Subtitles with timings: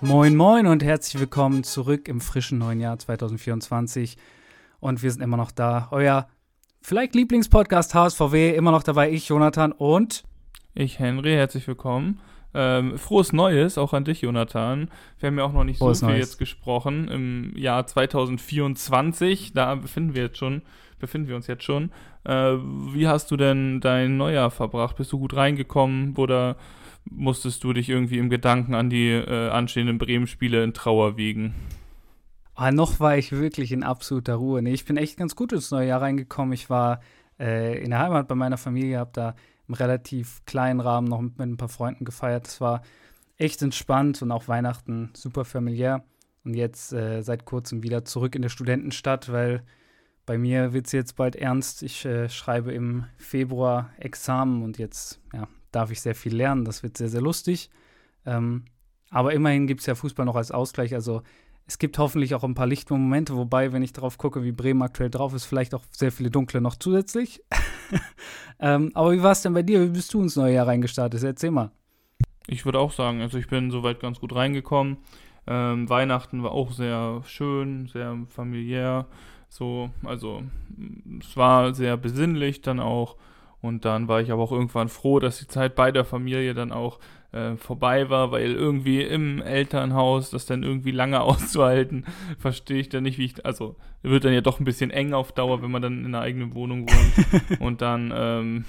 [0.00, 4.16] Moin, moin und herzlich willkommen zurück im frischen neuen Jahr 2024.
[4.80, 5.88] Und wir sind immer noch da.
[5.90, 6.28] Euer
[6.80, 10.24] vielleicht Lieblingspodcast HSVW, immer noch dabei ich, Jonathan und
[10.74, 11.32] ich, Henry.
[11.32, 12.20] Herzlich willkommen.
[12.54, 14.90] Ähm, frohes Neues auch an dich, Jonathan.
[15.18, 16.26] Wir haben ja auch noch nicht frohes so viel Neues.
[16.26, 19.52] jetzt gesprochen im Jahr 2024.
[19.52, 20.62] Da befinden wir jetzt schon,
[20.98, 21.90] befinden wir uns jetzt schon.
[22.24, 22.54] Äh,
[22.92, 24.96] wie hast du denn dein Neujahr verbracht?
[24.96, 26.56] Bist du gut reingekommen oder
[27.10, 31.54] musstest du dich irgendwie im Gedanken an die äh, anstehenden Bremen-Spiele in Trauer wiegen?
[32.54, 34.62] Ah, noch war ich wirklich in absoluter Ruhe.
[34.62, 36.52] Nee, ich bin echt ganz gut ins neue Jahr reingekommen.
[36.54, 37.00] Ich war
[37.38, 39.34] äh, in der Heimat bei meiner Familie, habe da
[39.68, 42.46] im relativ kleinen Rahmen noch mit, mit ein paar Freunden gefeiert.
[42.46, 42.82] Es war
[43.36, 46.04] echt entspannt und auch Weihnachten super familiär.
[46.44, 49.62] Und jetzt äh, seit kurzem wieder zurück in der Studentenstadt, weil
[50.26, 51.82] bei mir wird es jetzt bald ernst.
[51.82, 56.64] Ich äh, schreibe im Februar Examen und jetzt ja, darf ich sehr viel lernen.
[56.64, 57.70] Das wird sehr, sehr lustig.
[58.26, 58.64] Ähm,
[59.10, 60.94] aber immerhin gibt es ja Fußball noch als Ausgleich.
[60.94, 61.22] Also
[61.66, 65.10] es gibt hoffentlich auch ein paar Lichtmomente, wobei, wenn ich darauf gucke, wie Bremen aktuell
[65.10, 67.42] drauf ist, vielleicht auch sehr viele dunkle noch zusätzlich.
[68.60, 69.80] ähm, aber wie war es denn bei dir?
[69.80, 71.22] Wie bist du ins neue Jahr reingestartet?
[71.22, 71.70] Erzähl mal.
[72.48, 74.98] Ich würde auch sagen, also ich bin soweit ganz gut reingekommen.
[75.48, 79.06] Ähm, Weihnachten war auch sehr schön, sehr familiär.
[79.48, 80.42] So, also
[81.20, 83.16] es war sehr besinnlich dann auch.
[83.62, 86.72] Und dann war ich aber auch irgendwann froh, dass die Zeit bei der Familie dann
[86.72, 87.00] auch
[87.32, 92.04] äh, vorbei war, weil irgendwie im Elternhaus das dann irgendwie lange auszuhalten,
[92.38, 95.32] verstehe ich dann nicht, wie ich, also wird dann ja doch ein bisschen eng auf
[95.32, 97.60] Dauer, wenn man dann in einer eigenen Wohnung wohnt.
[97.60, 98.64] und dann ähm,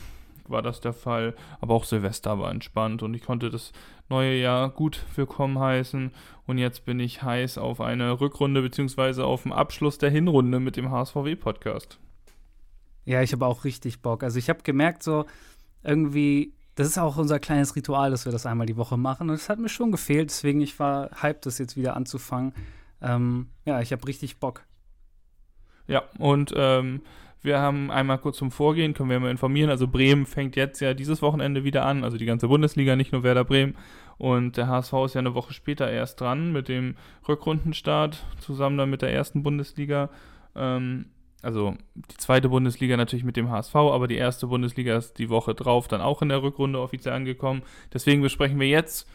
[0.50, 1.36] war das der Fall.
[1.62, 3.72] Aber auch Silvester war entspannt und ich konnte das
[4.10, 6.12] neue Jahr gut willkommen heißen.
[6.46, 10.78] Und jetzt bin ich heiß auf eine Rückrunde beziehungsweise auf den Abschluss der Hinrunde mit
[10.78, 12.00] dem HSVW-Podcast.
[13.06, 14.24] Ja, ich habe auch richtig Bock.
[14.24, 15.26] Also ich habe gemerkt, so
[15.84, 19.30] irgendwie, das ist auch unser kleines Ritual, dass wir das einmal die Woche machen.
[19.30, 22.54] Und es hat mir schon gefehlt, deswegen ich war hyped, das jetzt wieder anzufangen.
[23.02, 24.64] Ähm, ja, ich habe richtig Bock.
[25.88, 27.02] Ja, und ähm,
[27.48, 29.72] wir haben einmal kurz zum Vorgehen, können wir mal informieren.
[29.72, 33.24] Also Bremen fängt jetzt ja dieses Wochenende wieder an, also die ganze Bundesliga, nicht nur
[33.24, 33.76] Werder Bremen.
[34.20, 36.96] Und der HSV ist ja eine Woche später erst dran mit dem
[37.28, 40.10] Rückrundenstart, zusammen dann mit der ersten Bundesliga.
[40.56, 41.08] Ähm,
[41.42, 45.56] also die zweite Bundesliga natürlich mit dem HSV, aber die erste Bundesliga ist die Woche
[45.56, 47.64] drauf dann auch in der Rückrunde offiziell angekommen.
[47.94, 49.08] Deswegen besprechen wir jetzt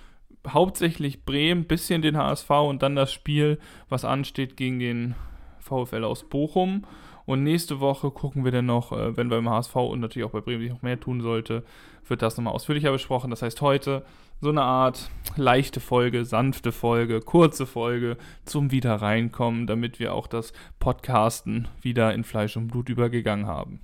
[0.48, 5.14] hauptsächlich Bremen, bisschen den HSV und dann das Spiel, was ansteht gegen den
[5.58, 6.84] VfL aus Bochum.
[7.32, 10.32] Und nächste Woche gucken wir dann noch, äh, wenn wir im HSV und natürlich auch
[10.32, 11.64] bei Bremen sich noch mehr tun sollte,
[12.06, 13.30] wird das nochmal ausführlicher besprochen.
[13.30, 14.04] Das heißt, heute
[14.42, 20.52] so eine Art leichte Folge, sanfte Folge, kurze Folge zum Wiederreinkommen, damit wir auch das
[20.78, 23.80] Podcasten wieder in Fleisch und Blut übergegangen haben.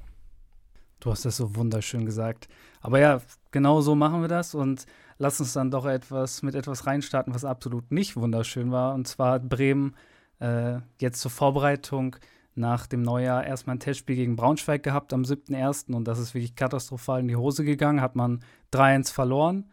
[1.01, 2.49] Du hast das so wunderschön gesagt.
[2.83, 4.85] Aber ja, genau so machen wir das und
[5.17, 8.93] lass uns dann doch etwas mit etwas reinstarten, was absolut nicht wunderschön war.
[8.93, 9.97] Und zwar Bremen
[10.39, 12.17] äh, jetzt zur Vorbereitung
[12.59, 15.95] nach dem Neujahr erstmal ein Testspiel gegen Braunschweig gehabt am 7.1.
[15.95, 18.01] und das ist wirklich katastrophal in die Hose gegangen.
[18.01, 18.41] Hat man
[18.73, 19.71] 3-1 verloren.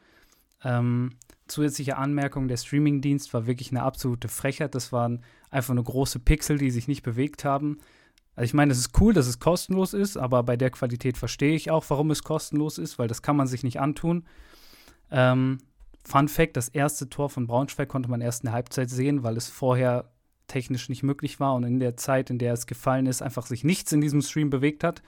[0.63, 1.11] Ähm,
[1.47, 4.75] zusätzliche Anmerkung, der Streamingdienst war wirklich eine absolute Frechheit.
[4.75, 7.79] Das waren einfach nur große Pixel, die sich nicht bewegt haben.
[8.35, 11.55] Also ich meine, es ist cool, dass es kostenlos ist, aber bei der Qualität verstehe
[11.55, 14.25] ich auch, warum es kostenlos ist, weil das kann man sich nicht antun.
[15.11, 15.59] Ähm,
[16.03, 19.37] Fun Fact: Das erste Tor von Braunschweig konnte man erst in der Halbzeit sehen, weil
[19.37, 20.11] es vorher
[20.47, 23.63] technisch nicht möglich war und in der Zeit, in der es gefallen ist, einfach sich
[23.63, 25.01] nichts in diesem Stream bewegt hat.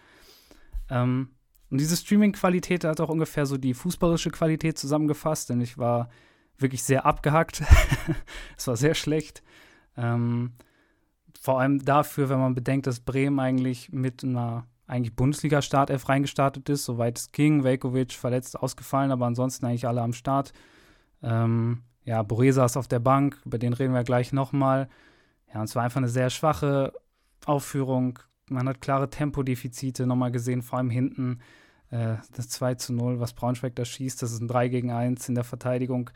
[0.90, 1.30] Ähm,
[1.70, 6.10] und diese Streaming-Qualität hat auch ungefähr so die fußballische Qualität zusammengefasst, denn ich war
[6.58, 7.64] wirklich sehr abgehackt.
[8.58, 9.44] es war sehr schlecht.
[9.96, 10.54] Ähm,
[11.40, 16.86] vor allem dafür, wenn man bedenkt, dass Bremen eigentlich mit einer eigentlich Bundesliga-Startelf reingestartet ist,
[16.86, 17.64] soweit es ging.
[17.64, 20.54] Velkovic verletzt ausgefallen, aber ansonsten eigentlich alle am Start.
[21.22, 24.88] Ähm, ja, Boré ist auf der Bank, über den reden wir gleich nochmal.
[25.54, 26.94] Ja, und es war einfach eine sehr schwache
[27.46, 28.20] Aufführung
[28.50, 31.40] man hat klare Tempodefizite nochmal gesehen, vor allem hinten.
[31.90, 35.28] Äh, das 2 zu 0, was Braunschweig da schießt, das ist ein 3 gegen 1
[35.30, 36.10] in der Verteidigung,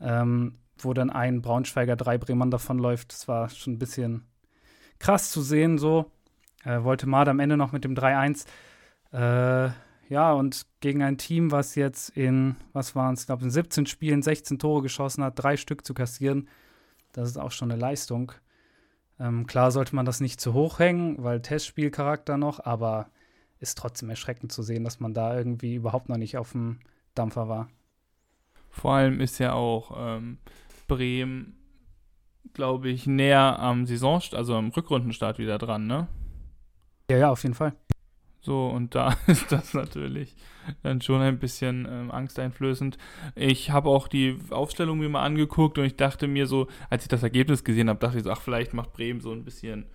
[0.00, 3.12] ähm, wo dann ein Braunschweiger drei Bremen davonläuft.
[3.12, 4.26] Das war schon ein bisschen
[4.98, 6.10] krass zu sehen, so.
[6.64, 8.46] Äh, wollte Mad am Ende noch mit dem 3-1.
[9.12, 9.70] Äh,
[10.08, 14.22] ja, und gegen ein Team, was jetzt in, was waren es, glaube, in 17 Spielen
[14.22, 16.48] 16 Tore geschossen hat, drei Stück zu kassieren,
[17.12, 18.32] das ist auch schon eine Leistung.
[19.20, 23.10] Ähm, klar sollte man das nicht zu hoch hängen, weil Testspielcharakter noch, aber
[23.60, 26.80] ist trotzdem erschreckend zu sehen, dass man da irgendwie überhaupt noch nicht auf dem
[27.14, 27.68] Dampfer war.
[28.70, 30.38] Vor allem ist ja auch ähm,
[30.88, 31.58] Bremen,
[32.54, 36.08] glaube ich, näher am Saison, also am Rückrundenstart wieder dran, ne?
[37.10, 37.74] Ja, ja, auf jeden Fall.
[38.40, 40.34] So, und da ist das natürlich
[40.82, 42.96] dann schon ein bisschen ähm, angsteinflößend.
[43.34, 47.08] Ich habe auch die Aufstellung mir mal angeguckt und ich dachte mir so, als ich
[47.08, 49.86] das Ergebnis gesehen habe, dachte ich so, ach, vielleicht macht Bremen so ein bisschen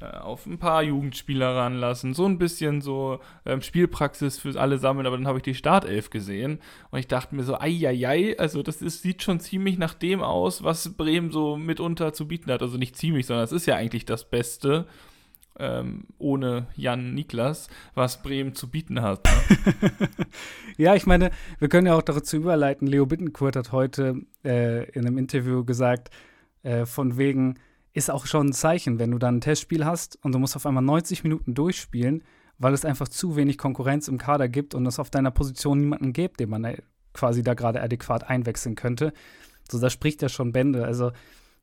[0.00, 5.06] äh, auf ein paar Jugendspieler ranlassen, so ein bisschen so ähm, Spielpraxis für alle sammeln,
[5.06, 6.60] aber dann habe ich die Startelf gesehen
[6.90, 10.64] und ich dachte mir so, ei, also das ist, sieht schon ziemlich nach dem aus,
[10.64, 12.62] was Bremen so mitunter zu bieten hat.
[12.62, 14.86] Also nicht ziemlich, sondern es ist ja eigentlich das Beste
[15.58, 19.24] ähm, ohne Jan Niklas, was Bremen zu bieten hat.
[19.24, 19.90] Ne?
[20.76, 22.86] ja, ich meine, wir können ja auch dazu überleiten.
[22.86, 26.10] Leo Bittenkurt hat heute äh, in einem Interview gesagt,
[26.62, 27.58] äh, von wegen,
[27.92, 30.64] ist auch schon ein Zeichen, wenn du dann ein Testspiel hast und du musst auf
[30.64, 32.24] einmal 90 Minuten durchspielen,
[32.58, 36.12] weil es einfach zu wenig Konkurrenz im Kader gibt und es auf deiner Position niemanden
[36.12, 36.78] gibt, den man äh,
[37.12, 39.12] quasi da gerade adäquat einwechseln könnte.
[39.70, 40.84] So, das spricht ja schon Bände.
[40.86, 41.12] Also,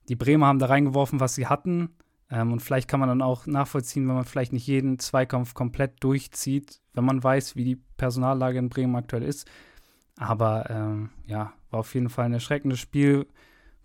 [0.07, 1.95] die Bremer haben da reingeworfen, was sie hatten
[2.31, 6.04] ähm, und vielleicht kann man dann auch nachvollziehen, wenn man vielleicht nicht jeden Zweikampf komplett
[6.04, 9.50] durchzieht, wenn man weiß, wie die Personallage in Bremen aktuell ist.
[10.18, 13.26] Aber ähm, ja, war auf jeden Fall ein erschreckendes Spiel,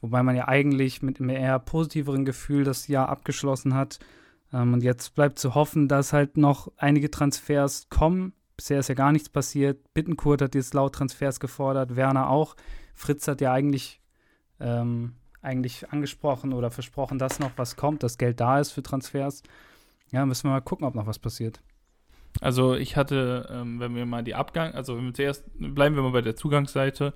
[0.00, 3.98] wobei man ja eigentlich mit einem eher positiveren Gefühl das Jahr abgeschlossen hat.
[4.52, 8.34] Ähm, und jetzt bleibt zu hoffen, dass halt noch einige Transfers kommen.
[8.56, 9.94] Bisher ist ja gar nichts passiert.
[9.94, 12.56] Bittenkurt hat jetzt laut Transfers gefordert, Werner auch.
[12.94, 14.00] Fritz hat ja eigentlich
[14.60, 15.14] ähm,
[15.44, 19.42] eigentlich angesprochen oder versprochen, dass noch was kommt, dass Geld da ist für Transfers.
[20.10, 21.60] Ja, müssen wir mal gucken, ob noch was passiert.
[22.40, 26.02] Also ich hatte, ähm, wenn wir mal die Abgang, also wenn wir zuerst, bleiben wir
[26.02, 27.14] mal bei der Zugangsseite,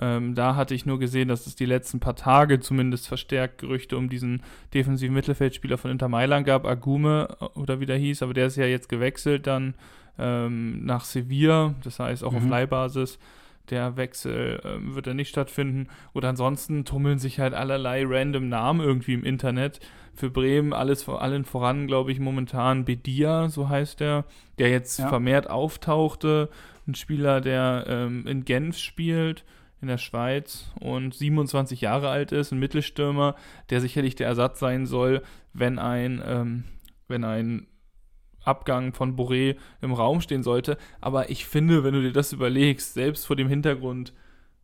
[0.00, 3.96] ähm, da hatte ich nur gesehen, dass es die letzten paar Tage zumindest verstärkt Gerüchte
[3.96, 4.42] um diesen
[4.72, 8.56] defensiven Mittelfeldspieler von Inter Mailand gab, Agume äh, oder wie der hieß, aber der ist
[8.56, 9.74] ja jetzt gewechselt dann
[10.18, 12.38] ähm, nach Sevilla, das heißt auch mhm.
[12.38, 13.18] auf Leihbasis
[13.70, 15.88] der Wechsel äh, wird dann nicht stattfinden.
[16.12, 19.80] Oder ansonsten tummeln sich halt allerlei random Namen irgendwie im Internet.
[20.14, 24.24] Für Bremen alles vor allen voran, glaube ich, momentan Bedia, so heißt er,
[24.58, 25.08] der jetzt ja.
[25.08, 26.50] vermehrt auftauchte.
[26.86, 29.44] Ein Spieler, der ähm, in Genf spielt,
[29.80, 33.34] in der Schweiz und 27 Jahre alt ist, ein Mittelstürmer,
[33.70, 35.22] der sicherlich der Ersatz sein soll,
[35.52, 36.64] wenn ein, ähm,
[37.08, 37.66] wenn ein
[38.44, 40.76] Abgang von Boré im Raum stehen sollte.
[41.00, 44.12] Aber ich finde, wenn du dir das überlegst, selbst vor dem Hintergrund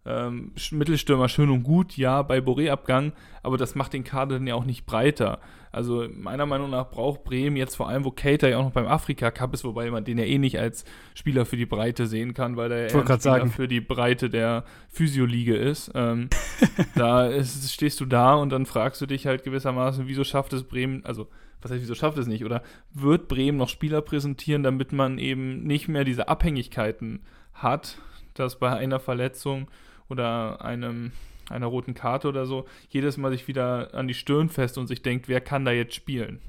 [0.07, 3.13] ähm, Mittelstürmer schön und gut, ja, bei Boré-Abgang,
[3.43, 5.41] aber das macht den Kader dann ja auch nicht breiter.
[5.73, 8.87] Also meiner Meinung nach braucht Bremen jetzt vor allem, wo Cater ja auch noch beim
[8.87, 10.85] Afrika Cup ist, wobei man den ja eh nicht als
[11.15, 13.51] Spieler für die Breite sehen kann, weil er ja Spieler sagen.
[13.51, 15.93] für die Breite der Physioliege ist.
[15.95, 16.29] Ähm,
[16.97, 20.65] da ist, stehst du da und dann fragst du dich halt gewissermaßen, wieso schafft es
[20.65, 21.29] Bremen, also
[21.63, 22.45] was heißt, wieso schafft es nicht?
[22.45, 22.63] Oder
[22.93, 27.21] wird Bremen noch Spieler präsentieren, damit man eben nicht mehr diese Abhängigkeiten
[27.53, 27.99] hat,
[28.35, 29.69] dass bei einer Verletzung
[30.09, 31.13] oder einem,
[31.49, 35.03] einer roten Karte oder so jedes Mal sich wieder an die Stirn fest und sich
[35.03, 36.41] denkt, wer kann da jetzt spielen?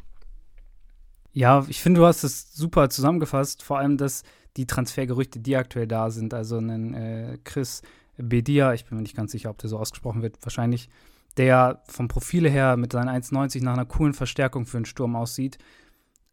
[1.34, 3.64] Ja, ich finde, du hast es super zusammengefasst.
[3.64, 4.24] Vor allem, dass
[4.58, 7.84] die Transfergerüchte, die aktuell da sind, also einen äh, Chris
[8.18, 10.90] Bedia, ich bin mir nicht ganz sicher, ob der so ausgesprochen wird, wahrscheinlich
[11.38, 15.58] der vom Profile her mit seinen 1,90 nach einer coolen Verstärkung für einen Sturm aussieht.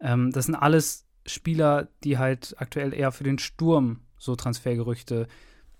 [0.00, 5.28] Ähm, das sind alles Spieler, die halt aktuell eher für den Sturm so Transfergerüchte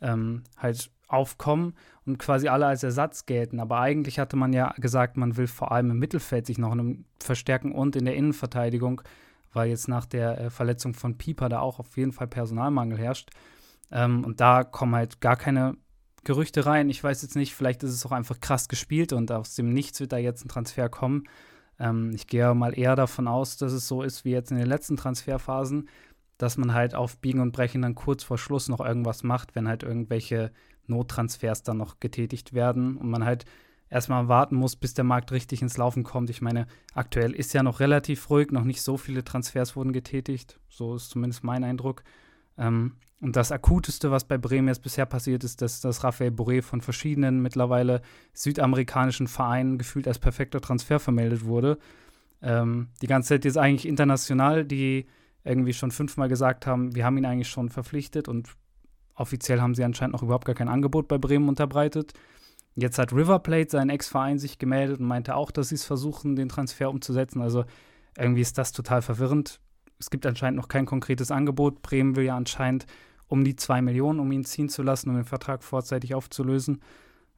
[0.00, 1.74] ähm, halt aufkommen
[2.04, 3.60] und quasi alle als Ersatz gelten.
[3.60, 6.76] Aber eigentlich hatte man ja gesagt, man will vor allem im Mittelfeld sich noch
[7.18, 9.00] verstärken und in der Innenverteidigung,
[9.52, 13.30] weil jetzt nach der äh, Verletzung von Pieper da auch auf jeden Fall Personalmangel herrscht.
[13.90, 15.76] Ähm, und da kommen halt gar keine
[16.24, 16.90] Gerüchte rein.
[16.90, 20.00] Ich weiß jetzt nicht, vielleicht ist es auch einfach krass gespielt und aus dem Nichts
[20.00, 21.24] wird da jetzt ein Transfer kommen.
[21.78, 24.66] Ähm, ich gehe mal eher davon aus, dass es so ist wie jetzt in den
[24.66, 25.88] letzten Transferphasen,
[26.36, 29.68] dass man halt auf Biegen und Brechen dann kurz vor Schluss noch irgendwas macht, wenn
[29.68, 30.52] halt irgendwelche
[30.86, 33.44] Nottransfers dann noch getätigt werden und man halt
[33.90, 36.30] erstmal warten muss, bis der Markt richtig ins Laufen kommt.
[36.30, 40.58] Ich meine, aktuell ist ja noch relativ ruhig, noch nicht so viele Transfers wurden getätigt.
[40.68, 42.02] So ist zumindest mein Eindruck.
[42.58, 46.62] Ähm, und das Akuteste, was bei Bremen jetzt bisher passiert ist, dass, dass Raphael Boré
[46.62, 48.00] von verschiedenen mittlerweile
[48.32, 51.78] südamerikanischen Vereinen gefühlt als perfekter Transfer vermeldet wurde.
[52.42, 55.06] Ähm, die ganze Zeit jetzt eigentlich international, die
[55.42, 58.50] irgendwie schon fünfmal gesagt haben, wir haben ihn eigentlich schon verpflichtet und
[59.14, 62.12] offiziell haben sie anscheinend noch überhaupt gar kein Angebot bei Bremen unterbreitet.
[62.76, 66.36] Jetzt hat River Plate, sein Ex-Verein, sich gemeldet und meinte auch, dass sie es versuchen,
[66.36, 67.42] den Transfer umzusetzen.
[67.42, 67.64] Also
[68.16, 69.60] irgendwie ist das total verwirrend.
[69.98, 71.82] Es gibt anscheinend noch kein konkretes Angebot.
[71.82, 72.86] Bremen will ja anscheinend
[73.26, 76.80] um die zwei Millionen, um ihn ziehen zu lassen, um den Vertrag vorzeitig aufzulösen.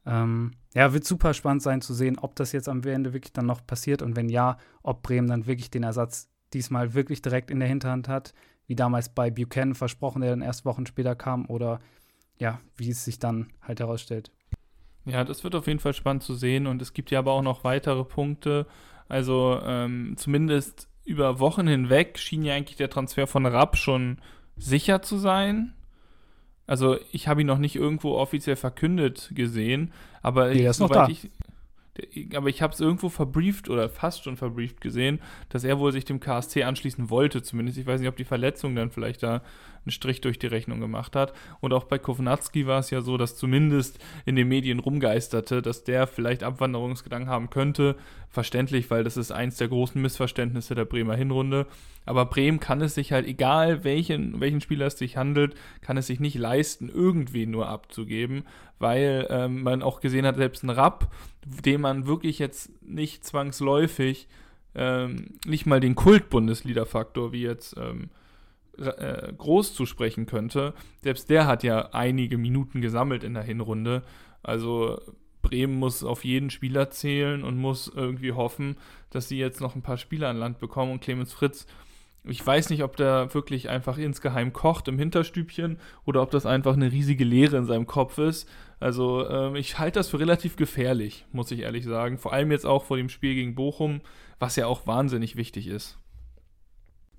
[0.06, 3.46] Ähm, ja, wird super spannend sein zu sehen, ob das jetzt am Ende wirklich dann
[3.46, 7.60] noch passiert und wenn ja, ob Bremen dann wirklich den Ersatz diesmal wirklich direkt in
[7.60, 8.32] der Hinterhand hat,
[8.66, 11.80] wie damals bei Buchanan versprochen, der dann erst Wochen später kam, oder
[12.38, 14.30] ja, wie es sich dann halt herausstellt.
[15.04, 17.42] Ja, das wird auf jeden Fall spannend zu sehen und es gibt ja aber auch
[17.42, 18.66] noch weitere Punkte.
[19.08, 24.18] Also ähm, zumindest über Wochen hinweg schien ja eigentlich der Transfer von Rapp schon
[24.56, 25.74] sicher zu sein.
[26.66, 31.28] Also ich habe ihn noch nicht irgendwo offiziell verkündet gesehen, aber nee, ich, soweit ich,
[32.36, 36.04] aber ich habe es irgendwo verbrieft oder fast schon verbrieft gesehen, dass er wohl sich
[36.04, 37.78] dem KSC anschließen wollte, zumindest.
[37.78, 39.42] Ich weiß nicht, ob die Verletzung dann vielleicht da
[39.84, 41.32] einen Strich durch die Rechnung gemacht hat.
[41.60, 45.84] Und auch bei Kovnatski war es ja so, dass zumindest in den Medien rumgeisterte, dass
[45.84, 47.96] der vielleicht Abwanderungsgedanken haben könnte.
[48.28, 51.66] Verständlich, weil das ist eins der großen Missverständnisse der Bremer Hinrunde.
[52.06, 56.06] Aber Bremen kann es sich halt, egal welchen, welchen Spieler es sich handelt, kann es
[56.06, 58.44] sich nicht leisten, irgendwen nur abzugeben,
[58.78, 61.12] weil ähm, man auch gesehen hat, selbst ein Rapp,
[61.44, 64.28] dem man wirklich jetzt nicht zwangsläufig
[64.74, 68.10] ähm, nicht mal den Kult-Bundesliga-Faktor wie jetzt ähm,
[68.80, 70.74] äh, groß zusprechen könnte.
[71.00, 74.02] Selbst der hat ja einige Minuten gesammelt in der Hinrunde.
[74.42, 74.98] Also
[75.42, 78.76] Bremen muss auf jeden Spieler zählen und muss irgendwie hoffen,
[79.10, 80.92] dass sie jetzt noch ein paar Spieler an Land bekommen.
[80.92, 81.66] Und Clemens Fritz,
[82.24, 86.74] ich weiß nicht, ob der wirklich einfach insgeheim kocht im Hinterstübchen oder ob das einfach
[86.74, 88.48] eine riesige Leere in seinem Kopf ist.
[88.78, 92.18] Also ähm, ich halte das für relativ gefährlich, muss ich ehrlich sagen.
[92.18, 94.00] Vor allem jetzt auch vor dem Spiel gegen Bochum,
[94.38, 95.98] was ja auch wahnsinnig wichtig ist.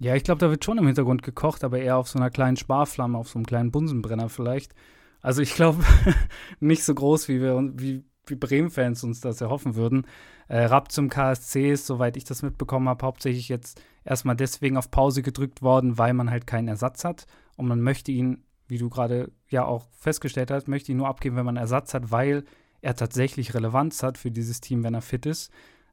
[0.01, 2.58] Ja, ich glaube, da wird schon im Hintergrund gekocht, aber eher auf so einer kleinen
[2.58, 4.74] Sparflamme, auf so einem kleinen Bunsenbrenner vielleicht.
[5.22, 5.84] Also ich glaube,
[6.60, 10.08] nicht so groß, wie wir wie, wie Bremen-Fans uns das erhoffen würden.
[10.48, 14.89] Äh, Rapp zum KSC ist, soweit ich das mitbekommen habe, hauptsächlich jetzt erstmal deswegen auf
[14.89, 17.27] Pause gedrückt worden, weil man halt keinen Ersatz hat.
[17.55, 21.36] Und man möchte ihn, wie du gerade ja auch festgestellt hast, möchte ihn nur abgeben,
[21.36, 22.46] wenn man Ersatz hat, weil
[22.81, 25.51] er tatsächlich Relevanz hat für dieses Team, wenn er fit ist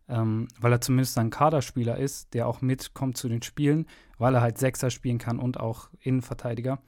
[0.09, 3.87] ähm, weil er zumindest ein Kaderspieler ist, der auch mitkommt zu den Spielen,
[4.19, 6.81] weil er halt Sechser spielen kann und auch Innenverteidiger.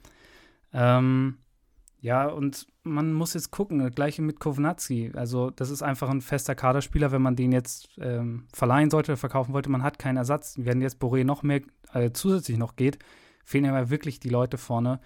[0.73, 1.37] Ähm,
[2.01, 5.11] ja, und man muss jetzt gucken, das gleiche mit Kovnatski.
[5.15, 9.53] Also, das ist einfach ein fester Kaderspieler, wenn man den jetzt ähm, verleihen sollte verkaufen
[9.53, 9.69] wollte.
[9.69, 10.55] Man hat keinen Ersatz.
[10.57, 11.61] Wenn jetzt Boré noch mehr
[11.93, 12.97] äh, zusätzlich noch geht,
[13.45, 14.99] fehlen ja wirklich die Leute vorne.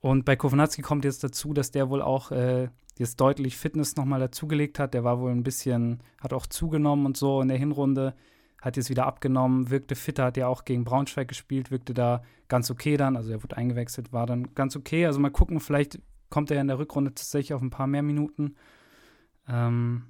[0.00, 4.20] Und bei Kovnatski kommt jetzt dazu, dass der wohl auch äh, jetzt deutlich Fitness nochmal
[4.20, 4.94] dazugelegt hat.
[4.94, 8.14] Der war wohl ein bisschen, hat auch zugenommen und so in der Hinrunde,
[8.60, 12.70] hat jetzt wieder abgenommen, wirkte fitter, hat ja auch gegen Braunschweig gespielt, wirkte da ganz
[12.70, 13.16] okay dann.
[13.16, 15.06] Also er wurde eingewechselt, war dann ganz okay.
[15.06, 15.98] Also mal gucken, vielleicht
[16.30, 18.56] kommt er in der Rückrunde tatsächlich auf ein paar mehr Minuten.
[19.48, 20.06] Ähm,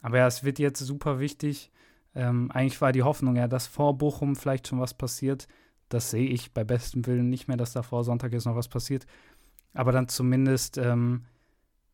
[0.00, 1.70] aber ja, es wird jetzt super wichtig.
[2.14, 5.46] Ähm, eigentlich war die Hoffnung ja, dass vor Bochum vielleicht schon was passiert.
[5.88, 8.68] Das sehe ich bei bestem Willen nicht mehr, dass da vor Sonntag jetzt noch was
[8.68, 9.06] passiert.
[9.74, 11.24] Aber dann zumindest ähm,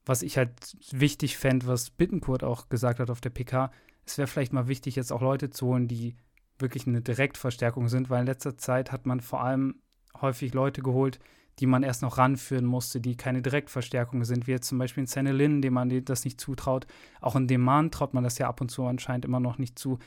[0.09, 3.71] was ich halt wichtig fände, was Bittenkurt auch gesagt hat auf der PK,
[4.07, 6.17] es wäre vielleicht mal wichtig, jetzt auch Leute zu holen, die
[6.59, 9.83] wirklich eine Direktverstärkung sind, weil in letzter Zeit hat man vor allem
[10.21, 11.19] häufig Leute geholt,
[11.59, 15.09] die man erst noch ranführen musste, die keine Direktverstärkung sind, wie jetzt zum Beispiel in
[15.09, 16.87] Sennelin, dem man das nicht zutraut.
[17.21, 19.79] Auch in dem Mann traut man das ja ab und zu anscheinend immer noch nicht
[19.79, 19.99] zu,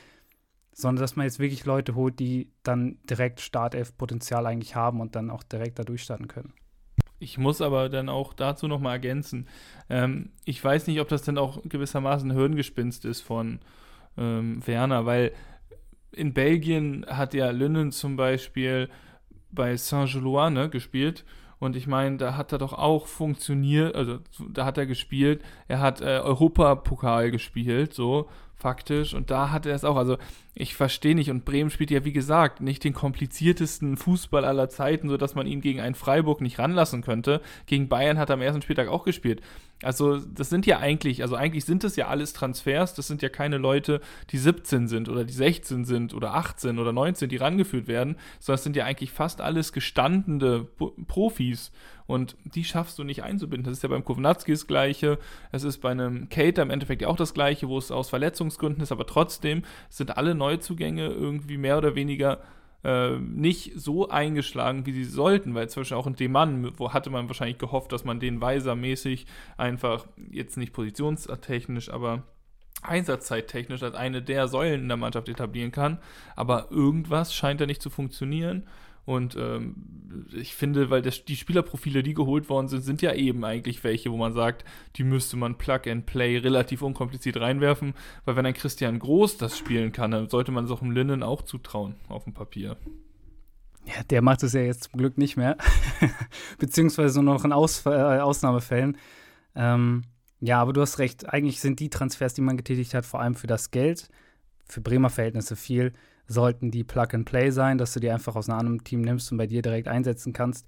[0.72, 5.30] sondern dass man jetzt wirklich Leute holt, die dann direkt Startelf-Potenzial eigentlich haben und dann
[5.30, 6.54] auch direkt da durchstarten können.
[7.22, 9.46] Ich muss aber dann auch dazu nochmal ergänzen.
[9.88, 13.60] Ähm, ich weiß nicht, ob das dann auch gewissermaßen ein Hirngespinst ist von
[14.18, 15.32] ähm, Werner, weil
[16.10, 18.88] in Belgien hat ja Linnen zum Beispiel
[19.52, 21.24] bei Saint-Gillois ne, gespielt.
[21.60, 24.18] Und ich meine, da hat er doch auch funktioniert, also
[24.52, 25.42] da hat er gespielt.
[25.68, 28.28] Er hat äh, Europapokal gespielt, so
[28.62, 29.12] faktisch.
[29.12, 29.96] Und da hat er es auch.
[29.96, 30.16] Also
[30.54, 31.30] ich verstehe nicht.
[31.30, 35.60] Und Bremen spielt ja, wie gesagt, nicht den kompliziertesten Fußball aller Zeiten, sodass man ihn
[35.60, 37.42] gegen einen Freiburg nicht ranlassen könnte.
[37.66, 39.42] Gegen Bayern hat er am ersten Spieltag auch gespielt.
[39.82, 42.94] Also das sind ja eigentlich, also eigentlich sind das ja alles Transfers.
[42.94, 44.00] Das sind ja keine Leute,
[44.30, 48.58] die 17 sind oder die 16 sind oder 18 oder 19, die rangeführt werden, sondern
[48.58, 50.66] es sind ja eigentlich fast alles gestandene
[51.08, 51.72] Profis.
[52.12, 53.64] Und die schaffst du nicht einzubinden.
[53.64, 55.18] Das ist ja beim Kovnatski das Gleiche.
[55.50, 58.82] Es ist bei einem Cater im Endeffekt ja auch das Gleiche, wo es aus Verletzungsgründen
[58.82, 58.92] ist.
[58.92, 62.42] Aber trotzdem sind alle Neuzugänge irgendwie mehr oder weniger
[62.84, 67.08] äh, nicht so eingeschlagen, wie sie sollten, weil zwischen auch in dem Mann, wo hatte
[67.08, 69.24] man wahrscheinlich gehofft, dass man den Weiser-mäßig
[69.56, 72.24] einfach, jetzt nicht positionstechnisch, aber
[72.82, 75.96] einsatzzeittechnisch als eine der Säulen in der Mannschaft etablieren kann.
[76.36, 78.66] Aber irgendwas scheint da nicht zu funktionieren.
[79.04, 79.74] Und ähm,
[80.32, 84.12] ich finde, weil das, die Spielerprofile, die geholt worden sind, sind ja eben eigentlich welche,
[84.12, 84.64] wo man sagt,
[84.96, 87.94] die müsste man Plug and Play relativ unkompliziert reinwerfen,
[88.24, 91.22] weil wenn ein Christian Groß das spielen kann, dann sollte man es auch im Linnen
[91.22, 92.76] auch zutrauen auf dem Papier.
[93.84, 95.56] Ja, der macht es ja jetzt zum Glück nicht mehr.
[96.58, 98.96] Beziehungsweise nur noch in Aus äh, Ausnahmefällen.
[99.56, 100.02] Ähm,
[100.40, 101.28] ja, aber du hast recht.
[101.28, 104.08] Eigentlich sind die Transfers, die man getätigt hat, vor allem für das Geld,
[104.66, 105.92] für Bremer Verhältnisse viel,
[106.26, 109.30] sollten die Plug and Play sein, dass du die einfach aus einem anderen Team nimmst
[109.32, 110.66] und bei dir direkt einsetzen kannst.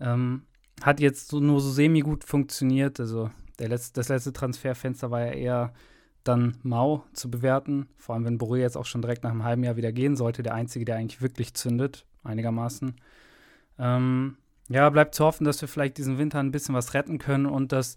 [0.00, 0.42] Ähm,
[0.82, 3.00] hat jetzt so, nur so semi gut funktioniert.
[3.00, 5.72] Also der letzte, das letzte Transferfenster war ja eher
[6.24, 7.88] dann Mau zu bewerten.
[7.96, 10.42] Vor allem, wenn Boré jetzt auch schon direkt nach einem halben Jahr wieder gehen sollte.
[10.42, 12.96] Der Einzige, der eigentlich wirklich zündet, einigermaßen.
[13.78, 14.36] Ähm,
[14.68, 17.72] ja, bleibt zu hoffen, dass wir vielleicht diesen Winter ein bisschen was retten können und
[17.72, 17.96] dass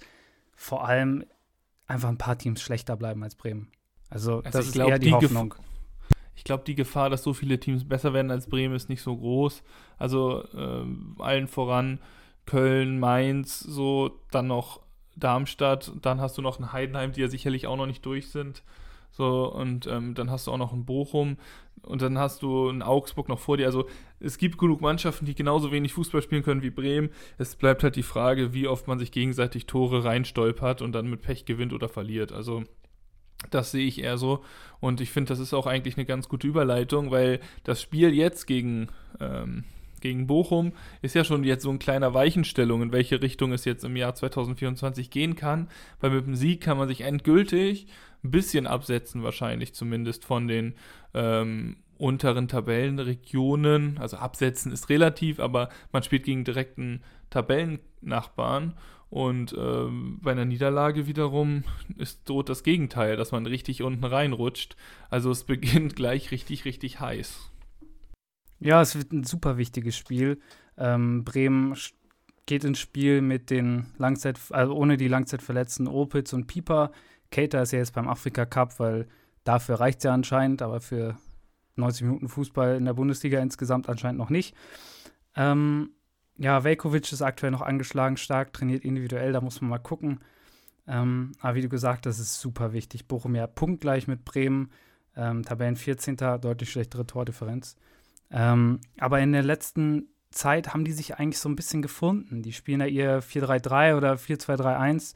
[0.55, 1.25] vor allem
[1.88, 3.70] einfach ein paar Teams schlechter bleiben als Bremen.
[4.10, 5.50] Also, also das ist glaub, eher die, die Hoffnung.
[5.50, 5.70] Gef
[6.41, 9.15] ich glaube, die Gefahr, dass so viele Teams besser werden als Bremen, ist nicht so
[9.15, 9.62] groß.
[10.00, 12.00] Also äh, allen voran
[12.48, 14.79] Köln, Mainz, so dann noch
[15.15, 18.63] Darmstadt, dann hast du noch ein Heidenheim, die ja sicherlich auch noch nicht durch sind.
[19.12, 21.38] So, und ähm, dann hast du auch noch ein Bochum
[21.83, 23.67] und dann hast du ein Augsburg noch vor dir.
[23.67, 23.88] Also
[24.19, 27.12] es gibt genug Mannschaften, die genauso wenig Fußball spielen können wie Bremen.
[27.38, 31.21] Es bleibt halt die Frage, wie oft man sich gegenseitig Tore reinstolpert und dann mit
[31.21, 32.31] Pech gewinnt oder verliert.
[32.31, 32.63] Also
[33.50, 34.43] das sehe ich eher so.
[34.79, 38.48] Und ich finde, das ist auch eigentlich eine ganz gute Überleitung, weil das Spiel jetzt
[38.48, 38.88] gegen,
[39.19, 39.63] ähm,
[40.01, 43.83] gegen Bochum ist ja schon jetzt so ein kleiner Weichenstellung, in welche Richtung es jetzt
[43.83, 45.67] im Jahr 2024 gehen kann.
[46.00, 47.88] Weil mit dem Sieg kann man sich endgültig
[48.24, 50.75] ein bisschen absetzen, wahrscheinlich zumindest von den
[51.13, 54.00] ähm, unteren Tabellenregionen.
[54.00, 58.74] Also absetzen ist relativ, aber man spielt gegen direkten Tabellennachbarn.
[59.12, 61.65] Und ähm, bei einer Niederlage wiederum
[61.98, 64.77] ist droht das Gegenteil, dass man richtig unten reinrutscht.
[65.10, 67.51] Also es beginnt gleich richtig, richtig heiß.
[68.62, 70.39] Ja, es wird ein super wichtiges Spiel.
[70.77, 71.75] Ähm, Bremen
[72.46, 76.94] geht ins Spiel mit den Langzeit, also ohne die Langzeitverletzten Opitz und Pieper.
[77.32, 79.10] Cater ist ja jetzt beim Afrika Cup, weil
[79.44, 81.18] dafür reicht es ja anscheinend, aber für
[81.75, 84.56] 90 Minuten Fußball in der Bundesliga insgesamt anscheinend noch nicht.
[85.36, 85.89] Ähm,
[86.41, 90.19] ja, Velkovic ist aktuell noch angeschlagen, stark, trainiert individuell, da muss man mal gucken.
[90.88, 93.07] Ähm, aber wie du gesagt hast, ist super wichtig.
[93.07, 94.71] Bochum ja punktgleich mit Bremen,
[95.15, 96.17] ähm, Tabellen 14.
[96.41, 97.75] deutlich schlechtere Tordifferenz.
[98.31, 102.41] Ähm, aber in der letzten Zeit haben die sich eigentlich so ein bisschen gefunden.
[102.41, 105.13] Die spielen ja ihr 4-3-3 oder 4-2-3-1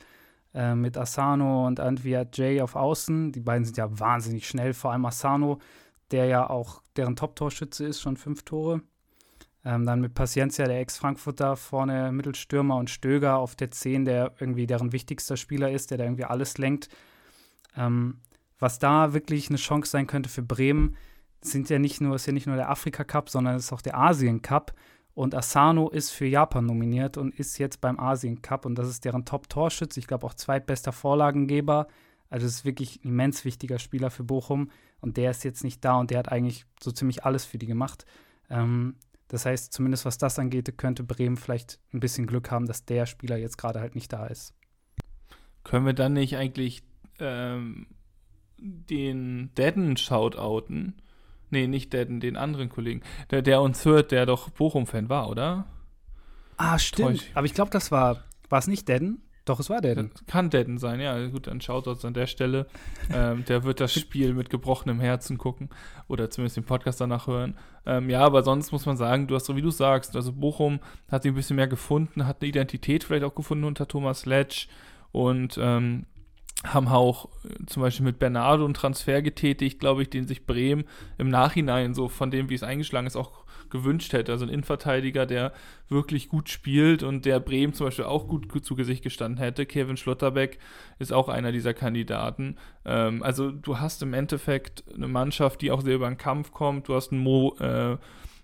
[0.54, 3.32] äh, mit Asano und Antwia Jay auf Außen.
[3.32, 5.58] Die beiden sind ja wahnsinnig schnell, vor allem Asano,
[6.12, 8.82] der ja auch deren Top-Torschütze ist, schon fünf Tore.
[9.66, 14.68] Ähm, dann mit Paciencia, der Ex-Frankfurter, vorne Mittelstürmer und Stöger auf der 10, der irgendwie
[14.68, 16.88] deren wichtigster Spieler ist, der da irgendwie alles lenkt.
[17.76, 18.20] Ähm,
[18.60, 20.96] was da wirklich eine Chance sein könnte für Bremen,
[21.42, 23.82] sind ja nicht nur, ist ja nicht nur der Afrika Cup, sondern es ist auch
[23.82, 24.74] der Asien Cup.
[25.16, 29.06] Und Asano ist für Japan nominiert und ist jetzt beim Asien Cup und das ist
[29.06, 31.88] deren Top-Torschütze, ich glaube auch zweitbester Vorlagengeber.
[32.30, 35.86] Also es ist wirklich ein immens wichtiger Spieler für Bochum und der ist jetzt nicht
[35.86, 38.06] da und der hat eigentlich so ziemlich alles für die gemacht.
[38.50, 38.96] Ähm,
[39.28, 43.06] das heißt, zumindest was das angeht, könnte Bremen vielleicht ein bisschen Glück haben, dass der
[43.06, 44.54] Spieler jetzt gerade halt nicht da ist.
[45.64, 46.84] Können wir dann nicht eigentlich
[47.20, 47.88] ähm,
[48.58, 51.02] den Deaden shoutouten?
[51.50, 53.02] Nee, nicht Deaden, den anderen Kollegen.
[53.32, 55.66] Der, der uns hört, der doch Bochum-Fan war, oder?
[56.58, 57.24] Ah, stimmt.
[57.34, 58.24] Aber ich glaube, das war.
[58.50, 59.22] War es nicht Deaden?
[59.46, 60.12] Doch, es war Deaden.
[60.26, 61.28] Kann Deaden sein, ja.
[61.28, 62.66] Gut, dann schaut uns an der Stelle.
[63.14, 65.70] ähm, der wird das Spiel mit gebrochenem Herzen gucken
[66.08, 67.56] oder zumindest den Podcast danach hören.
[67.86, 70.80] Ähm, ja, aber sonst muss man sagen, du hast so wie du sagst, also Bochum
[71.12, 74.68] hat sich ein bisschen mehr gefunden, hat eine Identität vielleicht auch gefunden unter Thomas Letsch
[75.12, 76.08] und ähm,
[76.64, 80.86] haben auch äh, zum Beispiel mit Bernardo einen Transfer getätigt, glaube ich, den sich Bremen
[81.20, 84.32] im Nachhinein so von dem, wie es eingeschlagen ist, auch gewünscht hätte.
[84.32, 85.54] Also ein Innenverteidiger, der
[85.90, 89.66] wirklich gut spielt und der Bremen zum Beispiel auch gut, zu Gesicht gestanden hätte.
[89.66, 90.60] Kevin Schlotterbeck
[91.00, 92.58] ist auch einer dieser Kandidaten.
[92.86, 96.88] Ähm, also du hast im Endeffekt eine Mannschaft, die auch sehr über den Kampf kommt.
[96.88, 97.98] Du hast einen Mo, äh,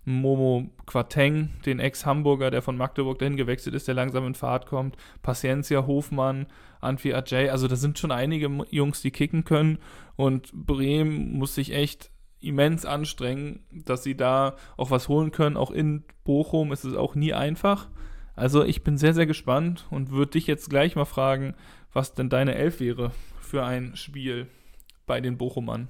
[0.06, 4.98] Momo Quateng, den Ex-Hamburger, der von Magdeburg dahin gewechselt ist, der langsam in Fahrt kommt.
[5.22, 6.48] Paciencia, Hofmann,
[6.80, 7.50] Antwi Ajay.
[7.50, 9.78] Also da sind schon einige Jungs, die kicken können.
[10.16, 15.58] Und Bremen muss sich echt immens anstrengen, dass sie da auch was holen können.
[15.58, 17.90] Auch in Bochum ist es auch nie einfach.
[18.36, 21.54] Also ich bin sehr, sehr gespannt und würde dich jetzt gleich mal fragen,
[21.94, 24.48] was denn deine Elf wäre für ein Spiel
[25.06, 25.90] bei den Bochumern.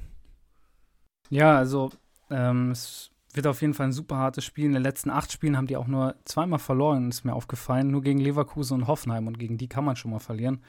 [1.30, 1.92] Ja, also
[2.30, 4.66] ähm, es wird auf jeden Fall ein super hartes Spiel.
[4.66, 7.92] In den letzten acht Spielen haben die auch nur zweimal verloren, ist mir aufgefallen.
[7.92, 10.62] Nur gegen Leverkusen und Hoffenheim und gegen die kann man schon mal verlieren.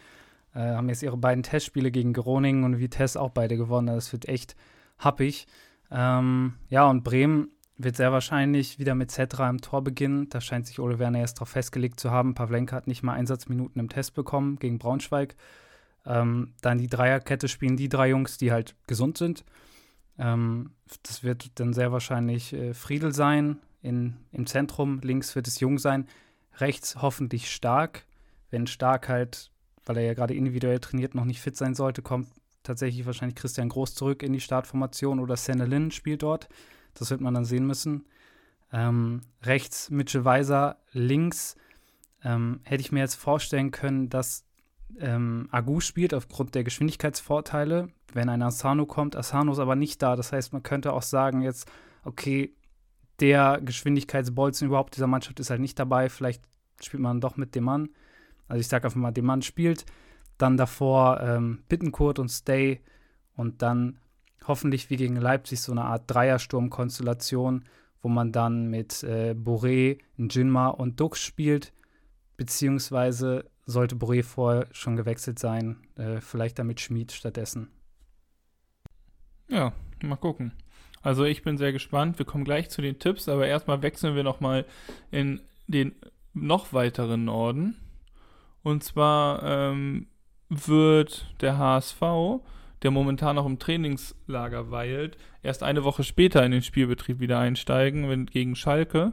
[0.54, 3.88] Äh, haben jetzt ihre beiden Testspiele gegen Groningen und Vitesse auch beide gewonnen.
[3.88, 4.54] Das wird echt
[4.98, 5.46] happig.
[5.92, 10.28] Ähm, ja, und Bremen wird sehr wahrscheinlich wieder mit Zetra im Tor beginnen.
[10.30, 12.34] Da scheint sich Ole Werner erst darauf festgelegt zu haben.
[12.34, 15.36] Pavlenka hat nicht mal Einsatzminuten im Test bekommen gegen Braunschweig.
[16.06, 19.44] Ähm, dann die Dreierkette spielen die drei Jungs, die halt gesund sind.
[20.18, 25.00] Ähm, das wird dann sehr wahrscheinlich äh, Friedel sein in, im Zentrum.
[25.02, 26.06] Links wird es Jung sein.
[26.58, 28.04] Rechts hoffentlich stark.
[28.50, 29.50] Wenn stark halt,
[29.86, 32.28] weil er ja gerade individuell trainiert, noch nicht fit sein sollte, kommt
[32.62, 36.48] tatsächlich wahrscheinlich Christian Groß zurück in die Startformation oder Sennelin spielt dort.
[36.94, 38.06] Das wird man dann sehen müssen.
[38.72, 41.56] Ähm, rechts Mitchell Weiser, links
[42.24, 44.44] ähm, hätte ich mir jetzt vorstellen können, dass
[44.98, 47.88] ähm, Agu spielt aufgrund der Geschwindigkeitsvorteile.
[48.12, 50.16] Wenn ein Asano kommt, Asano ist aber nicht da.
[50.16, 51.70] Das heißt, man könnte auch sagen jetzt,
[52.04, 52.54] okay,
[53.20, 56.08] der Geschwindigkeitsbolzen überhaupt dieser Mannschaft ist halt nicht dabei.
[56.08, 56.42] Vielleicht
[56.82, 57.90] spielt man doch mit dem Mann.
[58.48, 59.84] Also ich sage einfach mal, dem Mann spielt.
[60.42, 62.80] Dann davor ähm, Bittenkurt und Stay
[63.36, 64.00] und dann
[64.48, 67.62] hoffentlich wie gegen Leipzig so eine Art Dreiersturm-Konstellation,
[68.02, 71.72] wo man dann mit äh, Boré, Jinma und Dux spielt,
[72.36, 77.68] beziehungsweise sollte Boré vorher schon gewechselt sein, äh, vielleicht damit Schmid stattdessen.
[79.48, 80.54] Ja, mal gucken.
[81.02, 82.18] Also ich bin sehr gespannt.
[82.18, 84.66] Wir kommen gleich zu den Tipps, aber erstmal wechseln wir nochmal
[85.12, 85.94] in den
[86.34, 87.76] noch weiteren Norden.
[88.64, 90.08] Und zwar ähm,
[90.52, 92.00] wird der HSV,
[92.82, 98.26] der momentan noch im Trainingslager weilt, erst eine Woche später in den Spielbetrieb wieder einsteigen
[98.26, 99.12] gegen Schalke.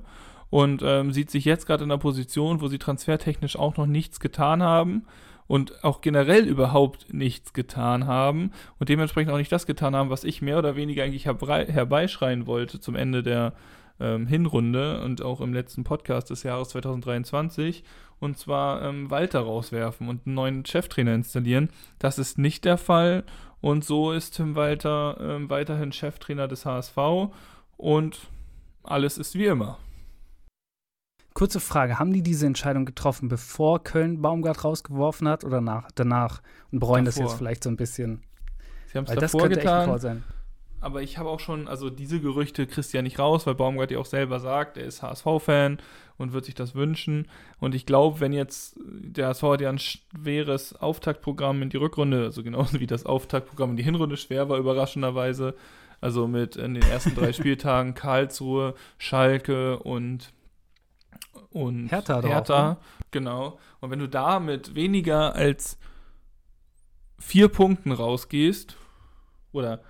[0.50, 4.20] Und ähm, sieht sich jetzt gerade in einer Position, wo sie transfertechnisch auch noch nichts
[4.20, 5.06] getan haben
[5.46, 10.24] und auch generell überhaupt nichts getan haben und dementsprechend auch nicht das getan haben, was
[10.24, 13.54] ich mehr oder weniger eigentlich herbeischreien wollte zum Ende der
[14.00, 17.84] ähm, Hinrunde und auch im letzten Podcast des Jahres 2023
[18.20, 21.70] und zwar ähm, Walter rauswerfen und einen neuen Cheftrainer installieren.
[22.00, 23.24] Das ist nicht der Fall
[23.62, 26.98] und so ist Tim Walter ähm, weiterhin Cheftrainer des HSV
[27.78, 28.20] und
[28.84, 29.78] alles ist wie immer.
[31.34, 36.42] Kurze Frage, haben die diese Entscheidung getroffen, bevor Köln Baumgart rausgeworfen hat oder nach, danach?
[36.72, 37.24] Und bereuen davor.
[37.24, 38.24] das jetzt vielleicht so ein bisschen?
[38.88, 40.00] Sie haben es davor das getan.
[40.00, 40.24] Sein
[40.82, 43.92] aber ich habe auch schon, also diese Gerüchte kriegst du ja nicht raus, weil Baumgart
[43.92, 45.80] ja auch selber sagt, er ist HSV-Fan
[46.18, 47.28] und wird sich das wünschen.
[47.60, 52.24] Und ich glaube, wenn jetzt, der HSV hat ja ein schweres Auftaktprogramm in die Rückrunde,
[52.24, 55.56] also genauso wie das Auftaktprogramm in die Hinrunde schwer war, überraschenderweise.
[56.02, 60.32] Also mit in den ersten drei Spieltagen Karlsruhe, Schalke und,
[61.52, 62.22] und Hertha.
[62.22, 62.78] Hertha, drauf, ne?
[63.12, 63.60] genau.
[63.82, 65.78] Und wenn du da mit weniger als
[67.18, 68.78] vier Punkten rausgehst,
[69.52, 69.82] oder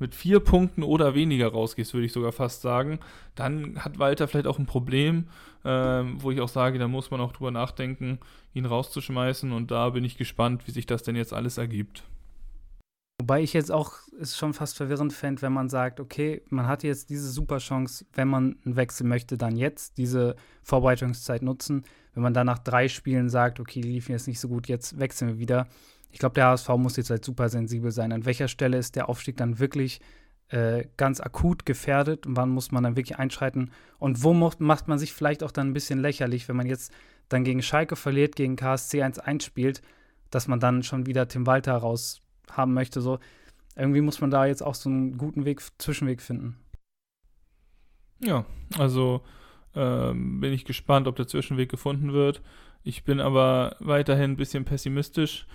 [0.00, 2.98] mit vier Punkten oder weniger rausgehst, würde ich sogar fast sagen,
[3.34, 5.28] dann hat Walter vielleicht auch ein Problem,
[5.64, 8.18] ähm, wo ich auch sage, da muss man auch drüber nachdenken,
[8.54, 9.52] ihn rauszuschmeißen.
[9.52, 12.02] Und da bin ich gespannt, wie sich das denn jetzt alles ergibt.
[13.20, 16.82] Wobei ich jetzt auch es schon fast verwirrend fände, wenn man sagt, okay, man hat
[16.82, 21.84] jetzt diese super Chance, wenn man einen Wechsel möchte, dann jetzt diese Vorbereitungszeit nutzen.
[22.14, 24.98] Wenn man dann nach drei Spielen sagt, okay, die liefen jetzt nicht so gut, jetzt
[24.98, 25.68] wechseln wir wieder
[26.10, 28.12] ich glaube, der HSV muss jetzt halt super sensibel sein.
[28.12, 30.00] An welcher Stelle ist der Aufstieg dann wirklich
[30.48, 33.70] äh, ganz akut gefährdet und wann muss man dann wirklich einschreiten?
[33.98, 36.92] Und wo macht, man sich vielleicht auch dann ein bisschen lächerlich, wenn man jetzt
[37.28, 39.82] dann gegen Schalke verliert, gegen KSC 1-1 spielt,
[40.30, 43.00] dass man dann schon wieder Tim Walter raus haben möchte.
[43.00, 43.20] So,
[43.76, 46.56] irgendwie muss man da jetzt auch so einen guten Weg, Zwischenweg finden.
[48.18, 48.44] Ja,
[48.76, 49.22] also
[49.74, 52.42] ähm, bin ich gespannt, ob der Zwischenweg gefunden wird.
[52.82, 55.46] Ich bin aber weiterhin ein bisschen pessimistisch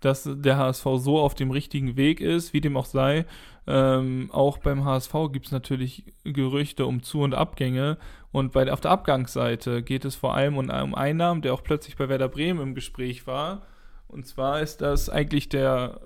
[0.00, 3.24] dass der HSV so auf dem richtigen Weg ist, wie dem auch sei.
[3.66, 7.96] Ähm, auch beim HSV gibt es natürlich Gerüchte um Zu- und Abgänge.
[8.30, 11.96] Und bei, auf der Abgangsseite geht es vor allem um, um Einnahmen, der auch plötzlich
[11.96, 13.62] bei Werder Bremen im Gespräch war.
[14.08, 16.00] Und zwar ist das eigentlich der,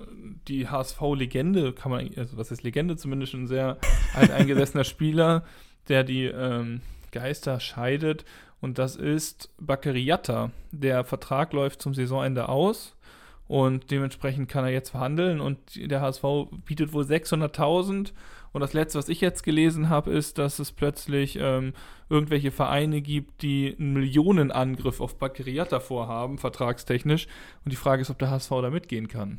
[0.46, 3.78] die HSV-Legende, kann man, also was ist Legende, zumindest ein sehr
[4.14, 5.44] alteingesessener Spieler,
[5.88, 8.24] der die ähm, Geister scheidet.
[8.60, 10.50] Und das ist Bakariata.
[10.70, 12.96] Der Vertrag läuft zum Saisonende aus
[13.48, 16.22] und dementsprechend kann er jetzt verhandeln und der HSV
[16.64, 18.12] bietet wohl 600.000
[18.52, 21.74] und das letzte, was ich jetzt gelesen habe, ist, dass es plötzlich ähm,
[22.08, 27.26] irgendwelche Vereine gibt, die einen Millionenangriff auf Bakariata vorhaben, vertragstechnisch.
[27.64, 29.38] Und die Frage ist, ob der HSV da mitgehen kann.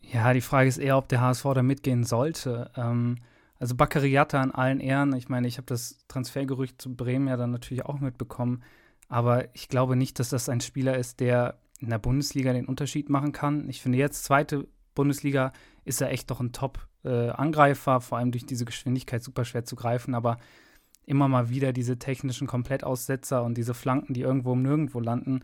[0.00, 2.70] Ja, die Frage ist eher, ob der HSV da mitgehen sollte.
[2.76, 3.18] Ähm,
[3.58, 5.14] also Bakariata an allen Ehren.
[5.14, 8.62] Ich meine, ich habe das Transfergerücht zu Bremen ja dann natürlich auch mitbekommen.
[9.08, 13.08] Aber ich glaube nicht, dass das ein Spieler ist, der in der Bundesliga den Unterschied
[13.08, 13.68] machen kann.
[13.68, 15.52] Ich finde jetzt, zweite Bundesliga
[15.84, 19.76] ist er echt doch ein Top-Angreifer, äh, vor allem durch diese Geschwindigkeit super schwer zu
[19.76, 20.38] greifen, aber
[21.06, 25.40] immer mal wieder diese technischen Komplettaussetzer und diese Flanken, die irgendwo um nirgendwo landen.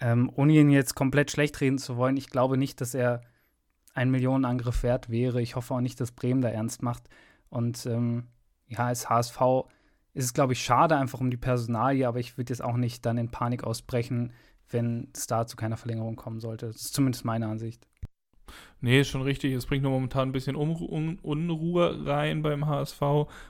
[0.00, 3.20] Ähm, ohne ihn jetzt komplett schlecht reden zu wollen, ich glaube nicht, dass er
[3.92, 5.40] ein Millionenangriff wert wäre.
[5.40, 7.08] Ich hoffe auch nicht, dass Bremen da ernst macht.
[7.48, 8.24] Und ähm,
[8.66, 9.40] ja, als HSV
[10.14, 13.04] ist es, glaube ich, schade einfach um die Personalie, aber ich würde jetzt auch nicht
[13.06, 14.32] dann in Panik ausbrechen,
[14.70, 16.66] wenn es da zu keiner Verlängerung kommen sollte.
[16.66, 17.86] Das ist zumindest meine Ansicht.
[18.80, 19.54] Nee, ist schon richtig.
[19.54, 23.00] Es bringt nur momentan ein bisschen Un Unruhe rein beim HSV.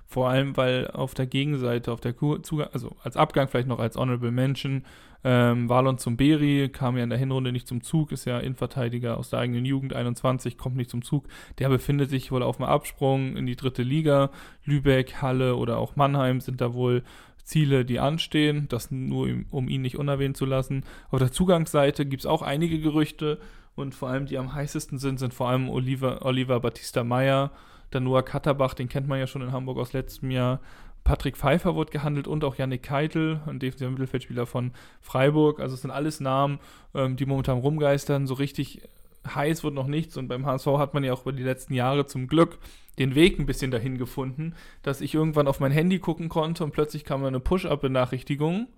[0.07, 3.97] Vor allem, weil auf der Gegenseite, auf der Zugang, also als Abgang vielleicht noch als
[3.97, 4.85] Honorable Mention,
[5.25, 9.31] ähm, Valon Zumberi kam ja in der Hinrunde nicht zum Zug, ist ja Innenverteidiger aus
[9.31, 11.27] der eigenen Jugend 21, kommt nicht zum Zug.
[11.59, 14.31] Der befindet sich wohl auf dem Absprung in die dritte Liga.
[14.65, 17.03] Lübeck, Halle oder auch Mannheim sind da wohl
[17.45, 20.85] Ziele, die anstehen, das nur um ihn nicht unerwähnt zu lassen.
[21.11, 23.39] Auf der Zugangsseite gibt es auch einige Gerüchte
[23.75, 27.51] und vor allem die am heißesten sind, sind vor allem Oliver, Oliver Battista Meyer,
[27.91, 30.61] dann Noah Katterbach, den kennt man ja schon in Hamburg aus letztem Jahr.
[31.05, 35.61] Patrick Pfeiffer wird gehandelt und auch Yannick Keitel, ein defensiver Mittelfeldspieler von Freiburg.
[35.61, 36.59] Also es sind alles Namen,
[36.95, 38.27] ähm, die momentan rumgeistern.
[38.27, 38.81] So richtig
[39.27, 42.07] heiß wird noch nichts und beim HSV hat man ja auch über die letzten Jahre
[42.07, 42.59] zum Glück
[42.99, 46.73] den Weg ein bisschen dahin gefunden, dass ich irgendwann auf mein Handy gucken konnte und
[46.73, 48.69] plötzlich kam eine Push-Up-Benachrichtigung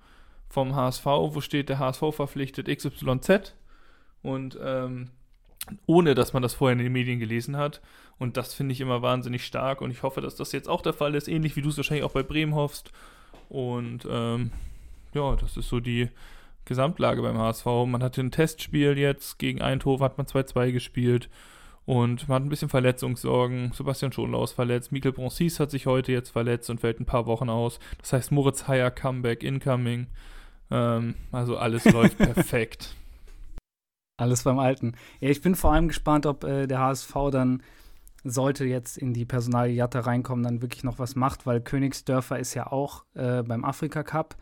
[0.48, 3.54] vom HSV, wo steht, der HSV verpflichtet XYZ
[4.22, 5.11] und ähm,
[5.87, 7.80] ohne dass man das vorher in den Medien gelesen hat.
[8.18, 10.94] Und das finde ich immer wahnsinnig stark und ich hoffe, dass das jetzt auch der
[10.94, 12.92] Fall ist, ähnlich wie du es wahrscheinlich auch bei Bremen hoffst.
[13.48, 14.52] Und ähm,
[15.12, 16.09] ja, das ist so die
[16.66, 17.64] Gesamtlage beim HSV.
[17.87, 21.31] Man hatte ein Testspiel jetzt gegen Eindhoven, hat man 2-2 gespielt.
[21.87, 23.72] Und man hat ein bisschen Verletzungssorgen.
[23.72, 24.90] Sebastian Schonlau ist verletzt.
[24.90, 27.79] Michael Broncis hat sich heute jetzt verletzt und fällt ein paar Wochen aus.
[27.98, 30.09] Das heißt, Moritz Heyer Comeback incoming.
[30.70, 32.96] Ähm, also alles läuft perfekt.
[34.18, 34.94] Alles beim Alten.
[35.20, 37.62] Ja, ich bin vor allem gespannt, ob äh, der HSV dann,
[38.24, 42.66] sollte jetzt in die Personaljatte reinkommen, dann wirklich noch was macht, weil Königsdörfer ist ja
[42.66, 44.37] auch äh, beim Afrika Cup.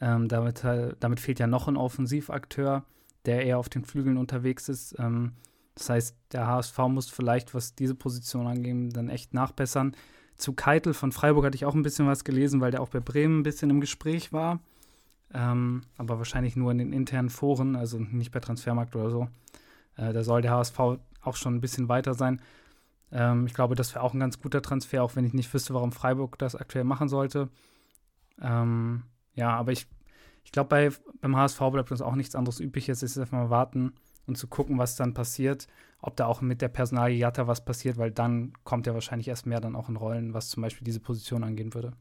[0.00, 2.84] Ähm, damit, damit fehlt ja noch ein Offensivakteur,
[3.26, 4.96] der eher auf den Flügeln unterwegs ist.
[4.98, 5.32] Ähm,
[5.74, 9.94] das heißt, der HSV muss vielleicht, was diese Position angeht, dann echt nachbessern.
[10.36, 13.00] Zu Keitel von Freiburg hatte ich auch ein bisschen was gelesen, weil der auch bei
[13.00, 14.60] Bremen ein bisschen im Gespräch war.
[15.32, 19.28] Ähm, aber wahrscheinlich nur in den internen Foren, also nicht bei Transfermarkt oder so.
[19.96, 22.40] Äh, da soll der HSV auch schon ein bisschen weiter sein.
[23.12, 25.74] Ähm, ich glaube, das wäre auch ein ganz guter Transfer, auch wenn ich nicht wüsste,
[25.74, 27.48] warum Freiburg das aktuell machen sollte.
[28.40, 29.04] Ähm,
[29.40, 29.86] ja, aber ich,
[30.44, 32.86] ich glaube, bei, beim HSV bleibt uns auch nichts anderes übrig.
[32.86, 33.94] Jetzt ist einfach mal warten,
[34.26, 35.66] und zu gucken, was dann passiert,
[36.00, 39.60] ob da auch mit der Personalie was passiert, weil dann kommt ja wahrscheinlich erst mehr
[39.60, 41.92] dann auch in Rollen, was zum Beispiel diese Position angehen würde.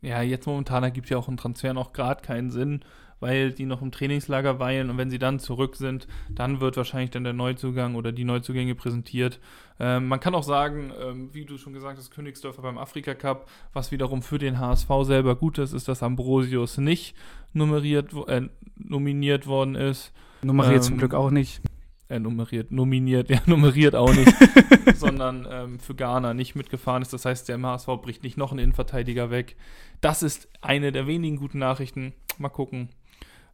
[0.00, 2.84] Ja, jetzt momentan ergibt ja auch ein Transfer noch gerade keinen Sinn,
[3.22, 7.12] weil die noch im Trainingslager weilen und wenn sie dann zurück sind, dann wird wahrscheinlich
[7.12, 9.38] dann der Neuzugang oder die Neuzugänge präsentiert.
[9.78, 13.48] Ähm, man kann auch sagen, ähm, wie du schon gesagt hast, Königsdörfer beim Afrika Cup,
[13.72, 17.14] was wiederum für den HSV selber gut ist, ist, dass Ambrosius nicht
[17.52, 18.42] nummeriert, äh,
[18.76, 20.12] nominiert worden ist.
[20.42, 21.62] Nummeriert ähm, zum Glück auch nicht.
[22.08, 24.34] Äh, nummeriert, nominiert, ja, nummeriert auch nicht,
[24.96, 27.12] sondern ähm, für Ghana nicht mitgefahren ist.
[27.12, 29.56] Das heißt, der MHSV bricht nicht noch einen Innenverteidiger weg.
[30.00, 32.12] Das ist eine der wenigen guten Nachrichten.
[32.38, 32.88] Mal gucken,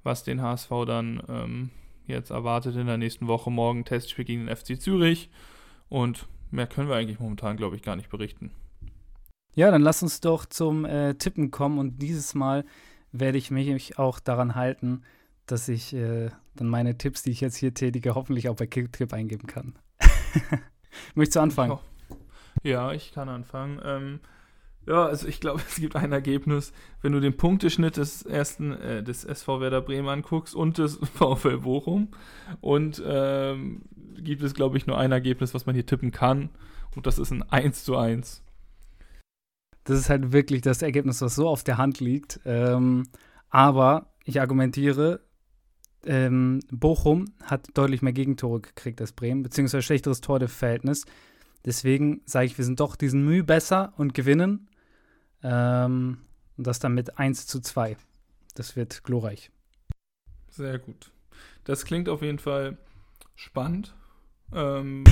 [0.03, 1.71] was den HSV dann ähm,
[2.07, 3.51] jetzt erwartet in der nächsten Woche.
[3.51, 5.31] Morgen Testspiel gegen den FC Zürich.
[5.89, 8.51] Und mehr können wir eigentlich momentan, glaube ich, gar nicht berichten.
[9.55, 11.79] Ja, dann lass uns doch zum äh, Tippen kommen.
[11.79, 12.65] Und dieses Mal
[13.13, 15.03] werde ich mich auch daran halten,
[15.47, 19.13] dass ich äh, dann meine Tipps, die ich jetzt hier tätige, hoffentlich auch bei Kicktrip
[19.13, 19.75] eingeben kann.
[21.15, 21.79] Möchtest du anfangen?
[22.63, 23.81] Ja, ich kann anfangen.
[23.85, 24.21] Ähm,
[24.89, 26.73] ja, also ich glaube, es gibt ein Ergebnis,
[27.03, 31.59] wenn du den Punkteschnitt des ersten, äh, des SV Werder Bremen anguckst und des VfL
[31.59, 32.09] Bochum.
[32.61, 33.83] Und ähm,
[34.17, 36.51] gibt es, glaube ich, nur ein Ergebnis, was man hier tippen kann.
[36.97, 38.43] Und das ist ein 1 zu 1.
[39.85, 42.41] Das ist halt wirklich das Ergebnis, was so auf der Hand liegt.
[42.45, 43.05] Ähm,
[43.51, 45.21] aber ich argumentiere,
[46.05, 51.05] ähm, Bochum hat deutlich mehr Gegentore gekriegt als Bremen, beziehungsweise schlechteres Torverhältnis.
[51.65, 54.69] Deswegen sage ich, wir sind doch diesen Mühe besser und gewinnen.
[55.43, 56.19] Ähm,
[56.57, 57.97] und das dann mit 1 zu 2.
[58.55, 59.51] Das wird glorreich.
[60.49, 61.13] Sehr gut.
[61.65, 62.79] Das klingt auf jeden Fall
[63.37, 63.95] spannend.
[64.53, 65.05] Ähm,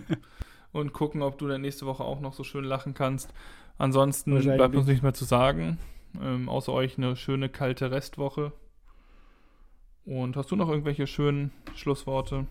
[0.72, 3.32] und gucken, ob du dann nächste Woche auch noch so schön lachen kannst.
[3.78, 5.78] Ansonsten bleibt uns nichts mehr zu sagen.
[6.20, 8.52] Ähm, außer euch eine schöne kalte Restwoche.
[10.04, 12.46] Und hast du noch irgendwelche schönen Schlussworte?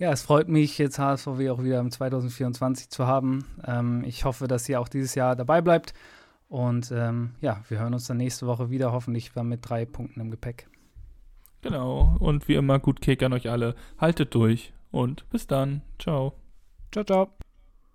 [0.00, 3.44] Ja, es freut mich, jetzt HSVW auch wieder im 2024 zu haben.
[3.66, 5.92] Ähm, ich hoffe, dass ihr auch dieses Jahr dabei bleibt.
[6.48, 10.30] Und ähm, ja, wir hören uns dann nächste Woche wieder, hoffentlich mit drei Punkten im
[10.30, 10.68] Gepäck.
[11.60, 12.16] Genau.
[12.18, 13.74] Und wie immer, gut Kick an euch alle.
[13.98, 15.82] Haltet durch und bis dann.
[15.98, 16.32] Ciao.
[16.90, 17.39] Ciao, ciao.